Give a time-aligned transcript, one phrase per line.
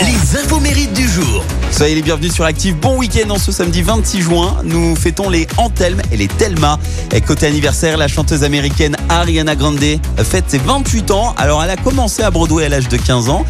[0.00, 1.44] les infos mérites du jour.
[1.70, 2.76] Soyez les bienvenus sur Active.
[2.78, 4.56] Bon week-end en ce samedi 26 juin.
[4.64, 6.78] Nous fêtons les Antelme et les Telma.
[7.12, 9.80] Et côté anniversaire, la chanteuse américaine Ariana Grande
[10.18, 11.34] fête ses 28 ans.
[11.36, 13.44] Alors elle a commencé à Broadway à l'âge de 15 ans.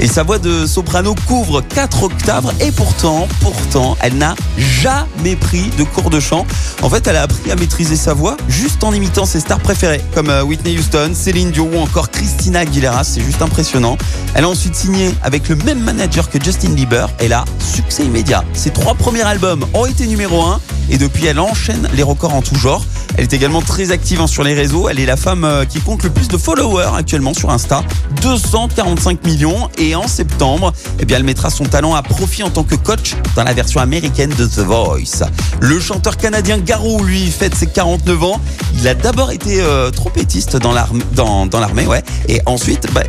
[0.00, 2.52] Et sa voix de soprano couvre 4 octaves.
[2.60, 6.46] Et pourtant, pourtant, elle n'a jamais pris de cours de chant.
[6.82, 10.02] En fait, elle a appris à maîtriser sa voix juste en imitant ses stars préférées,
[10.14, 13.02] comme euh, Whitney Houston, Céline Dion ou encore Christina Aguilera.
[13.02, 13.96] C'est juste impressionnant.
[14.34, 17.08] Elle a ensuite signé avec le même manager que Justin Bieber.
[17.18, 18.44] Et là, succès immédiat.
[18.52, 22.42] Ses trois premiers albums ont été numéro 1 et depuis elle enchaîne les records en
[22.42, 22.84] tout genre.
[23.16, 24.88] Elle est également très active hein, sur les réseaux.
[24.88, 27.82] Elle est la femme euh, qui compte le plus de followers actuellement sur Insta,
[28.20, 29.70] 245 millions.
[29.78, 33.14] Et en septembre, eh bien, elle mettra son talent à profit en tant que coach
[33.34, 35.24] dans la version américaine de The Voice.
[35.60, 38.40] Le chanteur canadien Garou, lui, fête ses 49 ans.
[38.74, 42.04] Il a d'abord été euh, trompettiste dans l'armée, ouais.
[42.28, 43.02] Et ensuite, bah,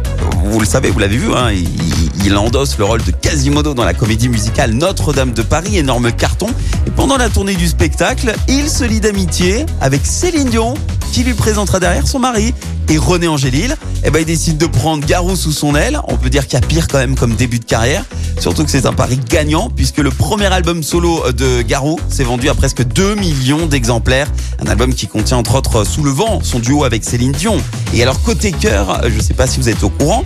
[0.45, 3.83] vous le savez, vous l'avez vu, hein, il, il endosse le rôle de Quasimodo dans
[3.83, 6.47] la comédie musicale Notre-Dame de Paris, énorme carton.
[6.87, 10.73] Et pendant la tournée du spectacle, il se lie d'amitié avec Céline Dion,
[11.11, 12.53] qui lui présentera derrière son mari.
[12.89, 15.99] Et René Angélil, eh ben, il décide de prendre Garou sous son aile.
[16.07, 18.03] On peut dire qu'il y a pire quand même comme début de carrière.
[18.39, 22.49] Surtout que c'est un pari gagnant puisque le premier album solo de Garou s'est vendu
[22.49, 24.27] à presque 2 millions d'exemplaires.
[24.65, 27.57] Un album qui contient entre autres Sous le vent, son duo avec Céline Dion.
[27.93, 30.23] Et alors côté cœur, je sais pas si vous êtes au courant,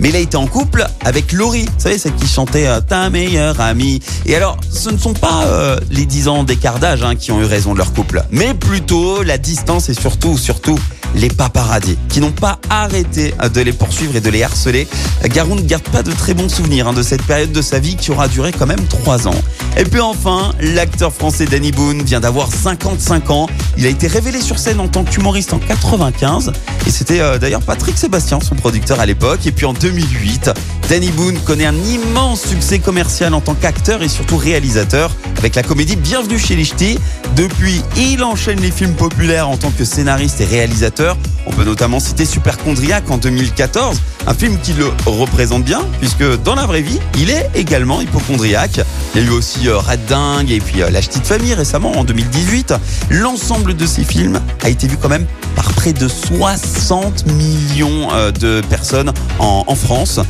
[0.00, 3.10] mais il a été en couple avec Laurie, vous savez, celle qui chantait euh, Ta
[3.10, 4.00] meilleure amie.
[4.26, 7.40] Et alors, ce ne sont pas euh, les 10 ans d'écart d'âge hein, qui ont
[7.40, 10.78] eu raison de leur couple, mais plutôt la distance et surtout, surtout,
[11.14, 14.86] les paparazzis qui n'ont pas arrêté euh, de les poursuivre et de les harceler.
[15.24, 17.96] Garou ne garde pas de très bons souvenirs hein, de cette période de sa vie
[17.96, 19.42] qui aura duré quand même 3 ans.
[19.78, 23.46] Et puis enfin, l'acteur français Danny Boone vient d'avoir 55 ans.
[23.76, 26.52] Il a été révélé sur scène en tant qu'humoriste en 95
[26.86, 29.46] et c'était d'ailleurs Patrick Sébastien, son producteur à l'époque.
[29.46, 30.52] Et puis en 2008,
[30.88, 35.64] Danny Boone connaît un immense succès commercial en tant qu'acteur et surtout réalisateur avec la
[35.64, 36.98] comédie Bienvenue chez les Ch'tis.
[37.34, 41.16] Depuis, il enchaîne les films populaires en tant que scénariste et réalisateur.
[41.46, 46.54] On peut notamment citer Superchondriac en 2014, un film qui le représente bien puisque dans
[46.54, 48.80] la vraie vie, il est également hypochondriaque.
[49.14, 51.92] Il y a eu aussi euh, Red Dingue et puis euh, La Petite Famille récemment
[51.92, 52.74] en 2018.
[53.10, 58.32] L'ensemble de ces films a été vu quand même par près de 60 millions euh,
[58.32, 60.20] de personnes en, France.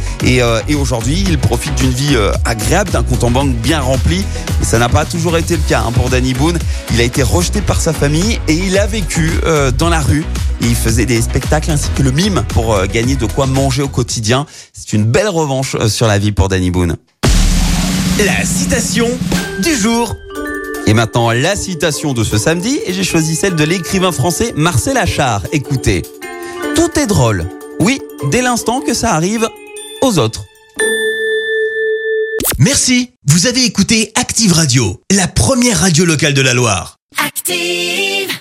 [0.46, 4.24] Euh, et aujourd'hui, il profite d'une vie euh, agréable, d'un compte en banque bien rempli.
[4.62, 6.58] Et ça n'a pas toujours été le cas hein, pour Danny Boone.
[6.92, 10.24] Il a été rejeté par sa famille et il a vécu euh, dans la rue.
[10.62, 13.88] Et il faisait des spectacles ainsi que le mime pour gagner de quoi manger au
[13.88, 14.46] quotidien.
[14.72, 16.96] C'est une belle revanche sur la vie pour Danny Boone.
[18.24, 19.08] La citation
[19.62, 20.14] du jour.
[20.86, 24.96] Et maintenant, la citation de ce samedi, et j'ai choisi celle de l'écrivain français Marcel
[24.96, 25.42] Achard.
[25.52, 26.02] Écoutez,
[26.74, 27.44] tout est drôle.
[27.80, 29.46] Oui, dès l'instant que ça arrive
[30.02, 30.44] aux autres.
[32.58, 33.10] Merci.
[33.26, 36.96] Vous avez écouté Active Radio, la première radio locale de la Loire.
[37.18, 38.36] Active.